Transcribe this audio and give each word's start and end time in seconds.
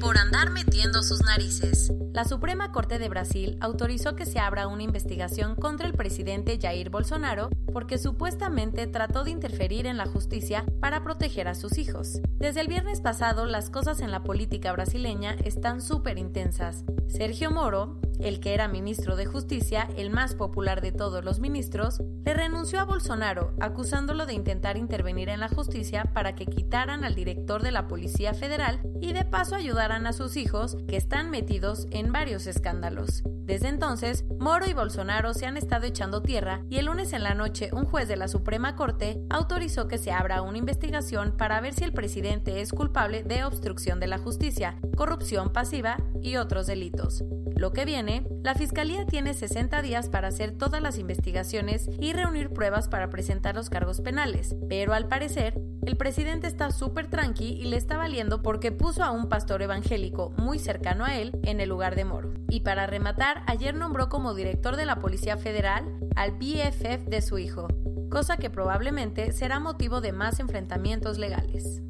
Por 0.00 0.18
andar 0.18 0.50
metiendo 0.50 1.02
sus 1.02 1.22
narices. 1.22 1.92
La 2.12 2.24
Suprema 2.24 2.70
Corte 2.72 2.98
de 2.98 3.08
Brasil 3.08 3.56
autorizó 3.60 4.14
que 4.14 4.26
se 4.26 4.38
abra 4.38 4.68
una 4.68 4.82
investigación 4.82 5.56
contra 5.56 5.86
el 5.86 5.94
presidente 5.94 6.58
Jair 6.60 6.90
Bolsonaro 6.90 7.48
porque 7.72 7.98
supuestamente 7.98 8.86
trató 8.86 9.24
de 9.24 9.30
interferir 9.30 9.86
en 9.86 9.96
la 9.96 10.06
justicia 10.06 10.64
para 10.80 11.02
proteger 11.02 11.48
a 11.48 11.54
sus 11.54 11.78
hijos. 11.78 12.20
Desde 12.38 12.60
el 12.60 12.68
viernes 12.68 13.00
pasado, 13.00 13.46
las 13.46 13.70
cosas 13.70 14.00
en 14.00 14.10
la 14.10 14.22
política 14.22 14.72
brasileña 14.72 15.36
están 15.44 15.80
súper 15.80 16.18
intensas. 16.18 16.84
Sergio 17.08 17.50
Moro, 17.50 17.98
el 18.20 18.40
que 18.40 18.54
era 18.54 18.68
ministro 18.68 19.16
de 19.16 19.26
Justicia, 19.26 19.88
el 19.96 20.10
más 20.10 20.34
popular 20.34 20.80
de 20.80 20.92
todos 20.92 21.24
los 21.24 21.40
ministros, 21.40 22.00
le 22.24 22.34
renunció 22.34 22.80
a 22.80 22.84
Bolsonaro, 22.84 23.52
acusándolo 23.60 24.26
de 24.26 24.34
intentar 24.34 24.76
intervenir 24.76 25.28
en 25.28 25.40
la 25.40 25.48
justicia 25.48 26.04
para 26.14 26.34
que 26.34 26.46
quitaran 26.46 27.04
al 27.04 27.14
director 27.14 27.62
de 27.62 27.72
la 27.72 27.88
Policía 27.88 28.34
Federal 28.34 28.80
y 29.00 29.12
de 29.12 29.24
paso 29.24 29.54
ayudaran 29.54 30.06
a 30.06 30.12
sus 30.12 30.36
hijos, 30.36 30.76
que 30.88 30.96
están 30.96 31.30
metidos 31.30 31.86
en 31.90 32.12
varios 32.12 32.46
escándalos. 32.46 33.22
Desde 33.24 33.68
entonces, 33.68 34.26
Moro 34.38 34.66
y 34.68 34.74
Bolsonaro 34.74 35.32
se 35.32 35.46
han 35.46 35.56
estado 35.56 35.86
echando 35.86 36.20
tierra 36.20 36.62
y 36.68 36.76
el 36.76 36.84
lunes 36.84 37.14
en 37.14 37.22
la 37.22 37.32
noche 37.32 37.70
un 37.72 37.86
juez 37.86 38.06
de 38.06 38.16
la 38.16 38.28
Suprema 38.28 38.76
Corte 38.76 39.22
autorizó 39.30 39.88
que 39.88 39.96
se 39.96 40.12
abra 40.12 40.42
una 40.42 40.58
investigación 40.58 41.34
para 41.34 41.58
ver 41.62 41.72
si 41.72 41.84
el 41.84 41.94
presidente 41.94 42.60
es 42.60 42.72
culpable 42.72 43.22
de 43.22 43.44
obstrucción 43.44 44.00
de 44.00 44.06
la 44.06 44.18
justicia, 44.18 44.76
corrupción 44.96 45.50
pasiva 45.50 45.96
y 46.20 46.36
otros 46.36 46.66
delitos. 46.66 47.24
Lo 47.58 47.72
que 47.72 47.84
viene, 47.84 48.24
la 48.44 48.54
Fiscalía 48.54 49.04
tiene 49.04 49.34
60 49.34 49.82
días 49.82 50.08
para 50.08 50.28
hacer 50.28 50.52
todas 50.52 50.80
las 50.80 50.96
investigaciones 50.96 51.90
y 51.98 52.12
reunir 52.12 52.50
pruebas 52.50 52.86
para 52.86 53.10
presentar 53.10 53.56
los 53.56 53.68
cargos 53.68 54.00
penales, 54.00 54.54
pero 54.68 54.94
al 54.94 55.08
parecer, 55.08 55.60
el 55.84 55.96
presidente 55.96 56.46
está 56.46 56.70
súper 56.70 57.10
tranqui 57.10 57.46
y 57.46 57.64
le 57.64 57.76
está 57.76 57.96
valiendo 57.96 58.42
porque 58.42 58.70
puso 58.70 59.02
a 59.02 59.10
un 59.10 59.28
pastor 59.28 59.60
evangélico 59.60 60.30
muy 60.36 60.60
cercano 60.60 61.04
a 61.04 61.16
él 61.16 61.36
en 61.42 61.60
el 61.60 61.68
lugar 61.68 61.96
de 61.96 62.04
Moro. 62.04 62.32
Y 62.48 62.60
para 62.60 62.86
rematar, 62.86 63.42
ayer 63.48 63.74
nombró 63.74 64.08
como 64.08 64.34
director 64.34 64.76
de 64.76 64.86
la 64.86 65.00
Policía 65.00 65.36
Federal 65.36 65.84
al 66.14 66.30
BFF 66.38 67.08
de 67.08 67.22
su 67.22 67.38
hijo, 67.38 67.66
cosa 68.08 68.36
que 68.36 68.50
probablemente 68.50 69.32
será 69.32 69.58
motivo 69.58 70.00
de 70.00 70.12
más 70.12 70.38
enfrentamientos 70.38 71.18
legales. 71.18 71.82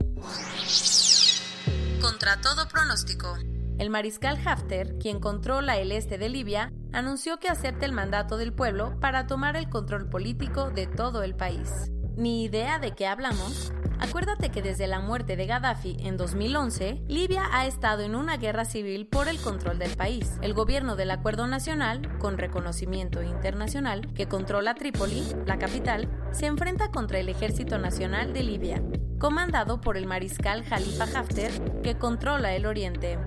Contra 2.00 2.40
todo 2.40 2.66
pronóstico. 2.68 3.36
El 3.78 3.90
mariscal 3.90 4.36
Hafter, 4.44 4.98
quien 4.98 5.20
controla 5.20 5.76
el 5.76 5.92
este 5.92 6.18
de 6.18 6.28
Libia, 6.28 6.72
anunció 6.92 7.38
que 7.38 7.48
acepta 7.48 7.86
el 7.86 7.92
mandato 7.92 8.36
del 8.36 8.52
pueblo 8.52 8.98
para 8.98 9.28
tomar 9.28 9.56
el 9.56 9.68
control 9.68 10.08
político 10.08 10.70
de 10.70 10.88
todo 10.88 11.22
el 11.22 11.36
país. 11.36 11.92
¿Ni 12.16 12.42
idea 12.42 12.80
de 12.80 12.96
qué 12.96 13.06
hablamos? 13.06 13.72
Acuérdate 14.00 14.50
que 14.50 14.62
desde 14.62 14.88
la 14.88 14.98
muerte 14.98 15.36
de 15.36 15.46
Gaddafi 15.46 15.96
en 16.00 16.16
2011, 16.16 17.02
Libia 17.06 17.44
ha 17.52 17.66
estado 17.66 18.02
en 18.02 18.16
una 18.16 18.36
guerra 18.36 18.64
civil 18.64 19.06
por 19.06 19.28
el 19.28 19.38
control 19.38 19.78
del 19.78 19.96
país. 19.96 20.38
El 20.42 20.54
gobierno 20.54 20.96
del 20.96 21.12
Acuerdo 21.12 21.46
Nacional, 21.46 22.18
con 22.18 22.36
reconocimiento 22.36 23.22
internacional, 23.22 24.12
que 24.14 24.26
controla 24.26 24.74
Trípoli, 24.74 25.22
la 25.46 25.58
capital, 25.58 26.08
se 26.32 26.46
enfrenta 26.46 26.90
contra 26.90 27.20
el 27.20 27.28
Ejército 27.28 27.78
Nacional 27.78 28.32
de 28.32 28.42
Libia, 28.42 28.82
comandado 29.20 29.80
por 29.80 29.96
el 29.96 30.06
mariscal 30.06 30.64
Khalifa 30.64 31.04
Haftar, 31.04 31.82
que 31.82 31.96
controla 31.96 32.56
el 32.56 32.66
oriente. 32.66 33.18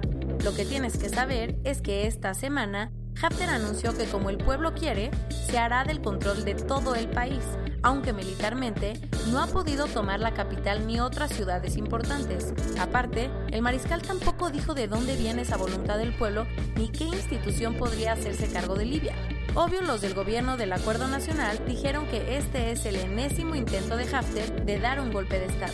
Lo 0.43 0.55
que 0.55 0.65
tienes 0.65 0.97
que 0.97 1.09
saber 1.09 1.55
es 1.63 1.81
que 1.81 2.07
esta 2.07 2.33
semana 2.33 2.91
Haftar 3.21 3.49
anunció 3.49 3.95
que 3.95 4.05
como 4.05 4.29
el 4.29 4.37
pueblo 4.37 4.73
quiere, 4.73 5.11
se 5.29 5.57
hará 5.59 5.83
del 5.83 6.01
control 6.01 6.43
de 6.43 6.55
todo 6.55 6.95
el 6.95 7.07
país, 7.07 7.43
aunque 7.83 8.13
militarmente 8.13 8.93
no 9.31 9.41
ha 9.41 9.47
podido 9.47 9.85
tomar 9.85 10.19
la 10.19 10.33
capital 10.33 10.87
ni 10.87 10.99
otras 10.99 11.31
ciudades 11.31 11.77
importantes. 11.77 12.53
Aparte, 12.79 13.29
el 13.51 13.61
mariscal 13.61 14.01
tampoco 14.01 14.49
dijo 14.49 14.73
de 14.73 14.87
dónde 14.87 15.15
viene 15.15 15.43
esa 15.43 15.57
voluntad 15.57 15.97
del 15.97 16.15
pueblo 16.17 16.47
ni 16.75 16.89
qué 16.89 17.03
institución 17.03 17.75
podría 17.75 18.13
hacerse 18.13 18.51
cargo 18.51 18.75
de 18.75 18.85
Libia. 18.85 19.13
Obvio, 19.53 19.81
los 19.81 20.01
del 20.01 20.13
gobierno 20.13 20.57
del 20.57 20.73
Acuerdo 20.73 21.07
Nacional 21.07 21.61
dijeron 21.67 22.07
que 22.07 22.37
este 22.37 22.71
es 22.71 22.85
el 22.85 22.95
enésimo 22.95 23.53
intento 23.53 23.97
de 23.97 24.03
Haftar 24.03 24.65
de 24.65 24.79
dar 24.79 24.99
un 24.99 25.11
golpe 25.11 25.37
de 25.37 25.45
Estado. 25.45 25.73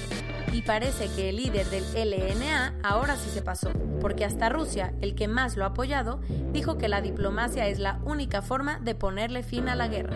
Y 0.52 0.62
parece 0.62 1.10
que 1.16 1.30
el 1.30 1.38
líder 1.38 1.66
del 1.68 2.12
LNA 2.12 2.76
ahora 2.84 3.16
sí 3.16 3.30
se 3.30 3.42
pasó, 3.42 3.72
porque 4.02 4.26
hasta 4.26 4.50
Rusia, 4.50 4.94
el 5.02 5.14
que 5.16 5.28
más 5.28 5.58
lo 5.58 5.66
ha 5.66 5.70
apoyado, 5.70 6.22
dijo 6.52 6.78
que 6.78 6.88
la 6.88 7.02
diplomacia 7.02 7.68
es 7.68 7.80
la 7.80 8.00
única 8.06 8.42
forma 8.42 8.80
de 8.80 8.96
ponerle 8.96 9.44
fin 9.44 9.70
a 9.70 9.76
la 9.76 9.88
guerra. 9.88 10.16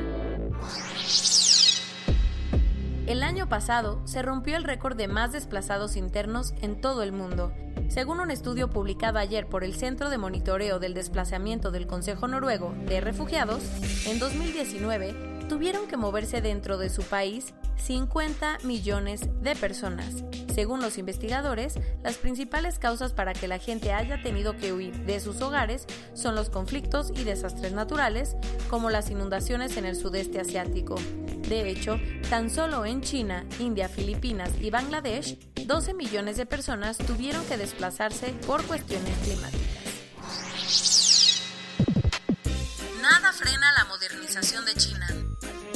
El 3.08 3.24
año 3.24 3.50
pasado 3.50 4.02
se 4.06 4.22
rompió 4.22 4.56
el 4.56 4.64
récord 4.64 4.96
de 4.96 5.10
más 5.10 5.34
desplazados 5.34 5.98
internos 5.98 6.54
en 6.62 6.80
todo 6.80 7.04
el 7.04 7.12
mundo. 7.12 7.52
Según 7.90 8.22
un 8.22 8.32
estudio 8.32 8.70
publicado 8.70 9.20
ayer 9.20 9.48
por 9.48 9.66
el 9.66 9.74
Centro 9.74 10.10
de 10.10 10.18
Monitoreo 10.18 10.80
del 10.80 10.94
Desplazamiento 10.94 11.72
del 11.72 11.88
Consejo 11.88 12.30
Noruego 12.30 12.74
de 12.86 13.02
Refugiados, 13.02 13.64
en 14.06 14.18
2019 14.18 15.48
tuvieron 15.50 15.88
que 15.88 15.98
moverse 15.98 16.42
dentro 16.42 16.78
de 16.78 16.90
su 16.90 17.04
país 17.04 17.54
50 17.82 18.60
millones 18.64 19.22
de 19.42 19.56
personas. 19.56 20.24
Según 20.54 20.82
los 20.82 20.98
investigadores, 20.98 21.76
las 22.04 22.18
principales 22.18 22.78
causas 22.78 23.14
para 23.14 23.34
que 23.34 23.48
la 23.48 23.58
gente 23.58 23.92
haya 23.92 24.22
tenido 24.22 24.56
que 24.56 24.74
huir 24.74 24.94
de 25.06 25.20
sus 25.20 25.42
hogares 25.42 25.88
son 26.14 26.36
los 26.36 26.50
conflictos 26.50 27.12
y 27.16 27.24
desastres 27.24 27.74
naturales, 27.74 28.36
como 28.70 28.90
las 28.90 29.10
inundaciones 29.10 29.78
en 29.78 29.86
el 29.86 29.96
sudeste 29.96 30.40
asiático. 30.40 30.96
De 31.48 31.70
hecho, 31.70 32.00
tan 32.30 32.50
solo 32.50 32.86
en 32.86 33.02
China, 33.02 33.46
India, 33.60 33.90
Filipinas 33.90 34.52
y 34.60 34.70
Bangladesh, 34.70 35.38
12 35.66 35.94
millones 35.94 36.38
de 36.38 36.46
personas 36.46 36.98
tuvieron 36.98 37.46
que 37.46 37.58
desplazarse 37.58 38.34
por 38.46 38.64
cuestiones 38.66 39.18
climáticas. 39.20 39.82
Nada 43.02 43.34
frena 43.34 43.72
la 43.78 43.86
modernización 43.86 44.66
de 44.66 44.74
China. 44.76 45.08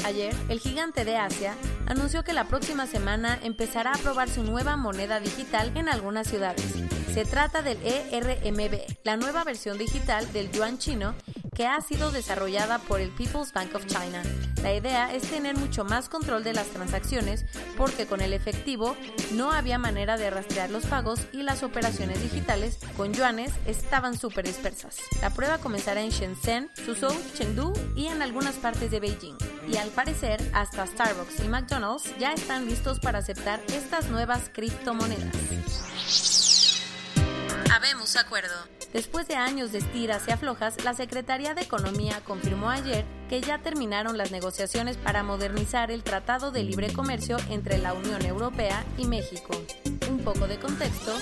Ayer, 0.06 0.36
el 0.50 0.60
gigante 0.60 1.04
de 1.04 1.18
Asia 1.18 1.56
anunció 1.88 2.24
que 2.24 2.32
la 2.32 2.44
próxima 2.44 2.86
semana 2.86 3.40
empezará 3.42 3.92
a 3.92 3.98
probar 3.98 4.30
su 4.30 4.44
nueva 4.44 4.78
moneda 4.78 5.20
digital 5.20 5.72
en 5.74 5.90
algunas 5.90 6.28
ciudades. 6.28 6.64
Se 7.12 7.26
trata 7.26 7.64
del 7.64 7.80
ERMB, 7.84 8.82
la 9.04 9.18
nueva 9.18 9.44
versión 9.44 9.80
digital 9.80 10.32
del 10.32 10.52
yuan 10.52 10.78
chino 10.78 11.16
que 11.56 11.66
ha 11.66 11.82
sido 11.82 12.12
desarrollada 12.12 12.78
por 12.78 13.02
el 13.02 13.10
People's 13.10 13.52
Bank 13.52 13.74
of 13.74 13.88
China. 13.88 14.22
La 14.62 14.76
idea 14.76 15.12
es 15.12 15.24
tener 15.24 15.58
mucho 15.58 15.86
más 15.86 16.08
control 16.08 16.44
de 16.44 16.54
las 16.54 16.68
transacciones 16.68 17.44
porque 17.76 18.06
con 18.06 18.22
el 18.22 18.34
efectivo 18.34 18.96
no 19.32 19.52
había 19.52 19.80
manera 19.80 20.18
de 20.18 20.30
rastrear 20.30 20.70
los 20.70 20.86
pagos 20.86 21.22
y 21.34 21.42
las 21.42 21.64
operaciones 21.64 22.22
digitales 22.22 22.78
con 22.96 23.12
yuanes 23.12 23.54
estaban 23.66 24.16
súper 24.16 24.46
dispersas. 24.46 24.98
La 25.22 25.32
prueba 25.32 25.58
comenzará 25.58 26.02
en 26.02 26.12
Shenzhen, 26.12 26.70
Suzhou, 26.76 27.16
Chengdu 27.36 27.74
y 27.96 28.06
en 28.06 28.22
algunas 28.22 28.56
partes 28.56 28.92
de 28.92 29.00
Beijing. 29.00 29.38
Y 29.68 29.78
al 29.78 29.90
parecer, 29.90 30.40
hasta 30.54 30.86
Starbucks 30.86 31.40
y 31.44 31.48
McDonald's 31.48 32.18
ya 32.18 32.34
están 32.34 32.66
listos 32.66 33.00
para 33.00 33.20
aceptar 33.20 33.60
estas 33.68 34.10
nuevas 34.10 34.50
criptomonedas. 34.54 35.36
Habemos 37.74 38.16
acuerdo. 38.16 38.54
Después 38.94 39.28
de 39.28 39.36
años 39.36 39.74
de 39.74 39.80
estiras 39.80 40.24
y 40.28 40.32
aflojas, 40.32 40.82
la 40.86 40.94
Secretaría 40.94 41.54
de 41.54 41.64
Economía 41.64 42.22
confirmó 42.24 42.70
ayer 42.70 43.04
que 43.28 43.42
ya 43.42 43.58
terminaron 43.58 44.18
las 44.18 44.32
negociaciones 44.32 44.96
para 44.96 45.24
modernizar 45.24 45.92
el 45.92 46.04
Tratado 46.04 46.52
de 46.52 46.64
Libre 46.64 46.94
Comercio 46.94 47.38
entre 47.50 47.78
la 47.78 47.94
Unión 47.94 48.24
Europea 48.24 48.86
y 48.98 49.06
México. 49.06 49.54
Un 50.10 50.20
poco 50.20 50.48
de 50.48 50.58
contexto. 50.58 51.14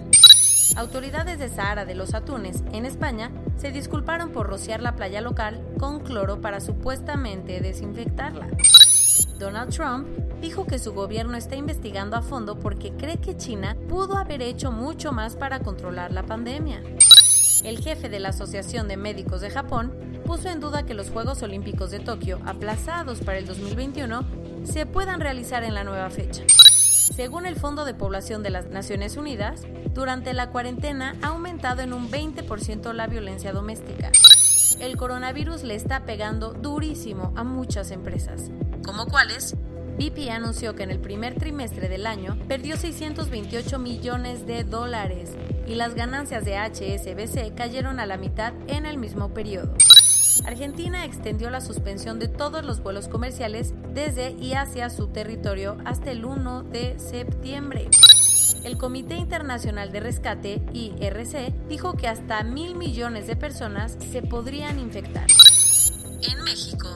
Autoridades 0.76 1.40
de 1.40 1.48
Sahara 1.48 1.86
de 1.86 1.96
los 1.96 2.14
Atunes, 2.14 2.66
en 2.74 2.86
España, 2.86 3.32
se 3.56 3.72
disculparon 3.72 4.34
por 4.34 4.48
rociar 4.48 4.82
la 4.82 4.98
playa 4.98 5.22
local 5.22 5.66
con 5.80 6.02
cloro 6.02 6.42
para 6.42 6.60
supuestamente 6.60 7.62
desinfectarla. 7.62 8.50
Donald 9.38 9.74
Trump 9.74 10.08
dijo 10.42 10.66
que 10.66 10.80
su 10.80 10.94
gobierno 10.94 11.38
está 11.38 11.56
investigando 11.56 12.16
a 12.16 12.22
fondo 12.22 12.60
porque 12.60 12.92
cree 12.94 13.18
que 13.18 13.38
China 13.38 13.76
pudo 13.90 14.18
haber 14.18 14.42
hecho 14.42 14.72
mucho 14.72 15.12
más 15.12 15.36
para 15.36 15.60
controlar 15.60 16.12
la 16.12 16.24
pandemia. 16.24 16.82
El 17.64 17.80
jefe 17.80 18.10
de 18.10 18.20
la 18.20 18.30
Asociación 18.30 18.88
de 18.88 18.98
Médicos 18.98 19.42
de 19.42 19.52
Japón 19.52 19.94
puso 20.26 20.50
en 20.50 20.60
duda 20.60 20.84
que 20.84 20.96
los 20.96 21.10
Juegos 21.10 21.44
Olímpicos 21.44 21.92
de 21.92 22.00
Tokio, 22.00 22.40
aplazados 22.46 23.20
para 23.20 23.38
el 23.38 23.46
2021, 23.46 24.26
se 24.64 24.86
puedan 24.86 25.20
realizar 25.20 25.64
en 25.64 25.74
la 25.74 25.84
nueva 25.84 26.10
fecha. 26.10 26.44
Según 26.48 27.46
el 27.46 27.56
Fondo 27.56 27.86
de 27.86 27.94
Población 27.94 28.42
de 28.42 28.50
las 28.50 28.68
Naciones 28.68 29.18
Unidas, 29.18 29.62
durante 29.94 30.34
la 30.34 30.50
cuarentena 30.50 31.16
ha 31.22 31.28
aumentado 31.28 31.82
en 31.82 31.94
un 31.94 32.10
20% 32.10 32.94
la 32.94 33.08
violencia 33.08 33.52
doméstica. 33.52 34.12
El 34.80 34.98
coronavirus 34.98 35.64
le 35.64 35.76
está 35.76 36.06
pegando 36.06 36.54
durísimo 36.54 37.34
a 37.36 37.44
muchas 37.44 37.92
empresas, 37.92 38.50
como 38.84 39.06
cuáles 39.06 39.56
BP 39.98 40.30
anunció 40.32 40.76
que 40.76 40.84
en 40.84 40.92
el 40.92 41.00
primer 41.00 41.36
trimestre 41.36 41.90
del 41.90 42.08
año 42.08 42.38
perdió 42.48 42.78
628 42.78 43.78
millones 43.78 44.48
de 44.48 44.64
dólares 44.64 45.32
y 45.68 45.76
las 45.76 45.96
ganancias 45.96 46.44
de 46.46 46.58
HSBC 46.58 47.56
cayeron 47.56 48.00
a 48.00 48.06
la 48.06 48.18
mitad 48.18 48.54
en 48.68 48.86
el 48.86 48.98
mismo 48.98 49.34
periodo. 49.34 49.76
Argentina 50.46 51.06
extendió 51.06 51.50
la 51.50 51.62
suspensión 51.62 52.18
de 52.18 52.28
todos 52.28 52.66
los 52.66 52.82
vuelos 52.82 53.08
comerciales 53.08 53.74
desde 53.94 54.32
y 54.32 54.54
hacia 54.54 54.90
su 54.90 55.08
territorio 55.08 55.78
hasta 55.86 56.12
el 56.12 56.26
1 56.26 56.64
de 56.64 56.98
septiembre. 56.98 57.90
El 58.64 58.78
Comité 58.78 59.16
Internacional 59.16 59.92
de 59.92 60.00
Rescate, 60.00 60.62
IRC, 60.74 61.54
dijo 61.68 61.94
que 61.94 62.08
hasta 62.08 62.44
mil 62.44 62.76
millones 62.76 63.28
de 63.28 63.36
personas 63.36 63.98
se 64.12 64.22
podrían 64.22 64.80
infectar. 64.80 65.28
En 66.22 66.44
México, 66.44 66.88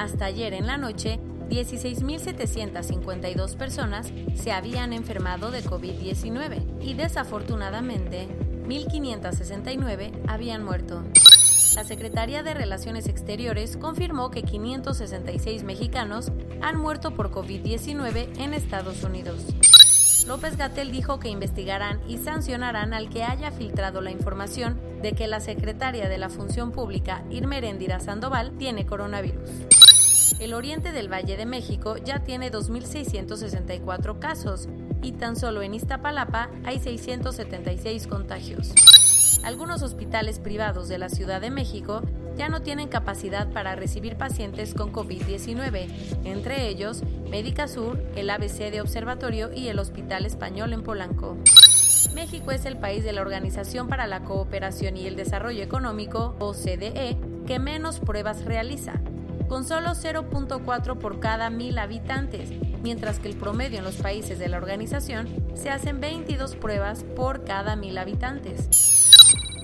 hasta 0.00 0.24
ayer 0.24 0.54
en 0.54 0.66
la 0.66 0.78
noche, 0.78 1.20
16.752 1.50 3.56
personas 3.56 4.10
se 4.34 4.50
habían 4.50 4.94
enfermado 4.94 5.50
de 5.50 5.62
COVID-19 5.62 6.80
y 6.80 6.94
desafortunadamente 6.94 8.26
1.569 8.66 10.12
habían 10.26 10.64
muerto. 10.64 11.04
La 11.74 11.84
Secretaría 11.84 12.42
de 12.42 12.54
Relaciones 12.54 13.08
Exteriores 13.08 13.76
confirmó 13.76 14.30
que 14.30 14.42
566 14.42 15.64
mexicanos 15.64 16.32
han 16.62 16.78
muerto 16.78 17.10
por 17.10 17.30
COVID-19 17.30 18.38
en 18.38 18.54
Estados 18.54 19.04
Unidos. 19.04 19.44
López 20.26 20.56
Gatel 20.56 20.92
dijo 20.92 21.18
que 21.18 21.28
investigarán 21.28 22.00
y 22.08 22.16
sancionarán 22.16 22.94
al 22.94 23.10
que 23.10 23.22
haya 23.22 23.50
filtrado 23.50 24.00
la 24.00 24.10
información 24.10 24.80
de 25.02 25.12
que 25.12 25.26
la 25.26 25.40
secretaria 25.40 26.08
de 26.08 26.16
la 26.16 26.30
Función 26.30 26.72
Pública, 26.72 27.22
Irmerendira 27.30 28.00
Sandoval, 28.00 28.56
tiene 28.56 28.86
coronavirus 28.86 29.50
el 30.40 30.54
oriente 30.54 30.92
del 30.92 31.12
Valle 31.12 31.36
de 31.36 31.44
México 31.44 31.98
ya 31.98 32.20
tiene 32.20 32.50
2.664 32.50 34.18
casos 34.18 34.68
y 35.02 35.12
tan 35.12 35.36
solo 35.36 35.60
en 35.62 35.74
Iztapalapa 35.74 36.48
hay 36.64 36.78
676 36.78 38.06
contagios. 38.06 38.72
Algunos 39.44 39.82
hospitales 39.82 40.38
privados 40.38 40.88
de 40.88 40.98
la 40.98 41.10
Ciudad 41.10 41.42
de 41.42 41.50
México 41.50 42.02
ya 42.36 42.48
no 42.48 42.62
tienen 42.62 42.88
capacidad 42.88 43.52
para 43.52 43.76
recibir 43.76 44.16
pacientes 44.16 44.72
con 44.72 44.92
COVID-19, 44.92 45.88
entre 46.24 46.68
ellos 46.68 47.02
Médica 47.30 47.68
Sur, 47.68 48.02
el 48.16 48.30
ABC 48.30 48.70
de 48.70 48.80
Observatorio 48.80 49.52
y 49.52 49.68
el 49.68 49.78
Hospital 49.78 50.24
Español 50.24 50.72
en 50.72 50.82
Polanco. 50.82 51.36
México 52.14 52.50
es 52.50 52.64
el 52.64 52.78
país 52.78 53.04
de 53.04 53.12
la 53.12 53.20
Organización 53.20 53.88
para 53.88 54.06
la 54.06 54.24
Cooperación 54.24 54.96
y 54.96 55.06
el 55.06 55.16
Desarrollo 55.16 55.62
Económico, 55.62 56.34
OCDE, 56.38 57.18
que 57.46 57.58
menos 57.58 58.00
pruebas 58.00 58.44
realiza 58.46 59.00
con 59.50 59.64
solo 59.64 59.90
0.4 59.90 60.96
por 60.96 61.18
cada 61.18 61.50
mil 61.50 61.76
habitantes, 61.78 62.50
mientras 62.84 63.18
que 63.18 63.26
el 63.26 63.34
promedio 63.34 63.78
en 63.78 63.84
los 63.84 63.96
países 63.96 64.38
de 64.38 64.48
la 64.48 64.58
organización 64.58 65.28
se 65.54 65.70
hacen 65.70 66.00
22 66.00 66.54
pruebas 66.54 67.02
por 67.02 67.42
cada 67.42 67.74
mil 67.74 67.98
habitantes. 67.98 69.10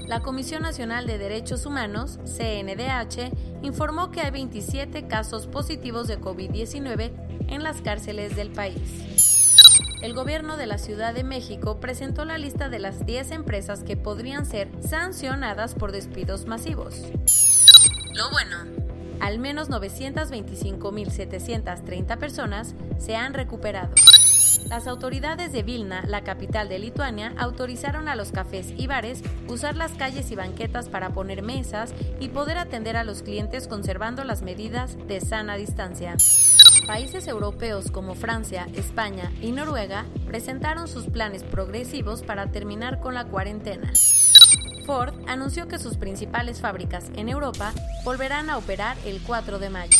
La 0.08 0.22
Comisión 0.22 0.62
Nacional 0.62 1.06
de 1.06 1.18
Derechos 1.18 1.66
Humanos, 1.66 2.18
CNDH, 2.24 3.30
informó 3.62 4.10
que 4.10 4.22
hay 4.22 4.32
27 4.32 5.06
casos 5.06 5.46
positivos 5.46 6.08
de 6.08 6.20
COVID-19 6.20 7.12
en 7.46 7.62
las 7.62 7.80
cárceles 7.80 8.34
del 8.34 8.50
país. 8.50 9.78
El 10.02 10.14
gobierno 10.14 10.56
de 10.56 10.66
la 10.66 10.78
Ciudad 10.78 11.14
de 11.14 11.22
México 11.22 11.78
presentó 11.78 12.24
la 12.24 12.38
lista 12.38 12.68
de 12.68 12.80
las 12.80 13.06
10 13.06 13.30
empresas 13.30 13.84
que 13.84 13.96
podrían 13.96 14.46
ser 14.46 14.68
sancionadas 14.80 15.76
por 15.76 15.92
despidos 15.92 16.46
masivos. 16.46 17.02
Lo 18.14 18.30
bueno, 18.30 18.85
al 19.20 19.38
menos 19.38 19.70
925.730 19.70 22.18
personas 22.18 22.74
se 22.98 23.16
han 23.16 23.32
recuperado. 23.34 23.94
Las 24.68 24.88
autoridades 24.88 25.52
de 25.52 25.62
Vilna, 25.62 26.02
la 26.06 26.24
capital 26.24 26.68
de 26.68 26.80
Lituania, 26.80 27.32
autorizaron 27.38 28.08
a 28.08 28.16
los 28.16 28.32
cafés 28.32 28.72
y 28.76 28.88
bares 28.88 29.22
usar 29.48 29.76
las 29.76 29.92
calles 29.92 30.30
y 30.32 30.34
banquetas 30.34 30.88
para 30.88 31.10
poner 31.10 31.42
mesas 31.42 31.94
y 32.18 32.28
poder 32.28 32.58
atender 32.58 32.96
a 32.96 33.04
los 33.04 33.22
clientes 33.22 33.68
conservando 33.68 34.24
las 34.24 34.42
medidas 34.42 34.96
de 35.06 35.20
sana 35.20 35.56
distancia. 35.56 36.16
Países 36.86 37.28
europeos 37.28 37.92
como 37.92 38.14
Francia, 38.14 38.66
España 38.74 39.30
y 39.40 39.52
Noruega 39.52 40.04
presentaron 40.26 40.88
sus 40.88 41.06
planes 41.06 41.44
progresivos 41.44 42.22
para 42.22 42.50
terminar 42.50 43.00
con 43.00 43.14
la 43.14 43.24
cuarentena. 43.24 43.92
Ford 44.86 45.14
anunció 45.26 45.66
que 45.66 45.80
sus 45.80 45.96
principales 45.96 46.60
fábricas 46.60 47.10
en 47.16 47.28
Europa 47.28 47.72
volverán 48.04 48.48
a 48.48 48.56
operar 48.56 48.96
el 49.04 49.20
4 49.20 49.58
de 49.58 49.68
mayo. 49.68 49.98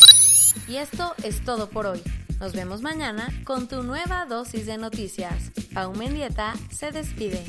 Y 0.69 0.77
esto 0.77 1.15
es 1.25 1.45
todo 1.45 1.69
por 1.69 1.87
hoy. 1.87 2.01
Nos 2.39 2.53
vemos 2.53 2.83
mañana 2.83 3.29
con 3.45 3.67
tu 3.67 3.83
nueva 3.83 4.27
dosis 4.27 4.65
de 4.65 4.79
noticias. 4.79 5.51
Pau 5.75 5.93
Mendieta 5.95 6.55
se 6.71 6.93
despide. 6.93 7.45